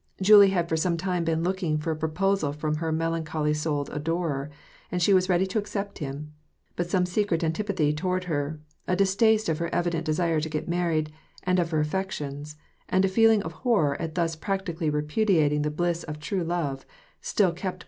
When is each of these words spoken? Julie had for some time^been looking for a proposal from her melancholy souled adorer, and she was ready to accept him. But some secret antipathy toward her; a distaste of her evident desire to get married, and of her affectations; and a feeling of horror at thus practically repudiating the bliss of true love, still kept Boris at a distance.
Julie 0.19 0.49
had 0.49 0.67
for 0.67 0.75
some 0.75 0.97
time^been 0.97 1.43
looking 1.43 1.77
for 1.77 1.91
a 1.91 1.95
proposal 1.95 2.53
from 2.53 2.77
her 2.77 2.91
melancholy 2.91 3.53
souled 3.53 3.91
adorer, 3.91 4.49
and 4.91 4.99
she 4.99 5.13
was 5.13 5.29
ready 5.29 5.45
to 5.45 5.59
accept 5.59 5.99
him. 5.99 6.33
But 6.75 6.89
some 6.89 7.05
secret 7.05 7.43
antipathy 7.43 7.93
toward 7.93 8.23
her; 8.23 8.59
a 8.87 8.95
distaste 8.95 9.47
of 9.47 9.59
her 9.59 9.69
evident 9.71 10.03
desire 10.05 10.39
to 10.39 10.49
get 10.49 10.67
married, 10.67 11.13
and 11.43 11.59
of 11.59 11.69
her 11.69 11.81
affectations; 11.81 12.55
and 12.89 13.05
a 13.05 13.07
feeling 13.07 13.43
of 13.43 13.51
horror 13.61 13.95
at 14.01 14.15
thus 14.15 14.35
practically 14.35 14.89
repudiating 14.89 15.61
the 15.61 15.69
bliss 15.69 16.01
of 16.01 16.19
true 16.19 16.43
love, 16.43 16.83
still 17.21 17.51
kept 17.51 17.61
Boris 17.61 17.65
at 17.65 17.69
a 17.69 17.69
distance. 17.75 17.79